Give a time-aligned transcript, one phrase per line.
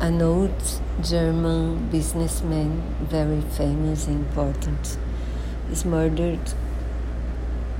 [0.00, 4.96] an old German businessman, very famous and important,
[5.70, 6.40] is murdered,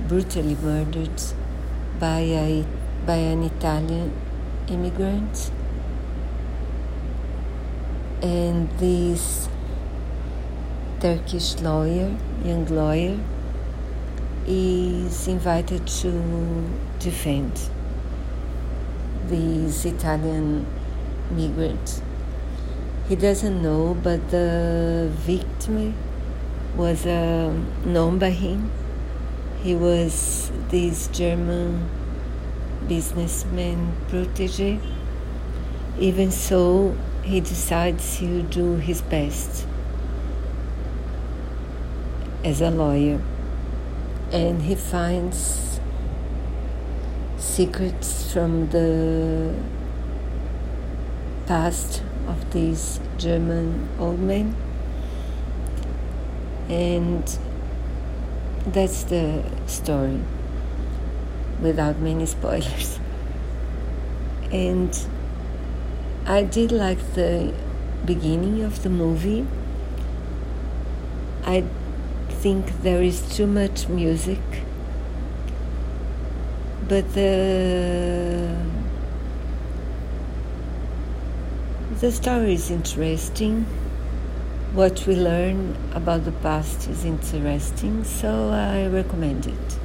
[0.07, 1.19] brutally murdered
[1.99, 2.63] by, a,
[3.07, 4.13] by an Italian
[4.67, 5.51] immigrant.
[8.21, 9.49] And this
[10.99, 12.15] Turkish lawyer,
[12.45, 13.19] young lawyer,
[14.45, 16.69] is invited to
[16.99, 17.59] defend
[19.27, 20.67] these Italian
[21.31, 22.03] migrants.
[23.11, 25.95] He doesn't know, but the victim
[26.77, 28.71] was uh, known by him.
[29.61, 31.89] He was this German
[32.87, 34.79] businessman protege.
[35.99, 39.67] Even so, he decides to do his best
[42.45, 43.21] as a lawyer
[44.31, 45.81] and he finds
[47.37, 49.53] secrets from the
[51.45, 54.55] past of these German old men.
[56.69, 57.23] And
[58.65, 60.21] that's the story
[61.61, 62.99] without many spoilers.
[64.51, 64.97] And
[66.25, 67.53] I did like the
[68.05, 69.45] beginning of the movie.
[71.43, 71.63] I
[72.29, 74.39] think there is too much music,
[76.87, 78.60] but the
[81.99, 83.65] the story is interesting.
[84.73, 89.79] What we learn about the past is interesting, so I recommend it.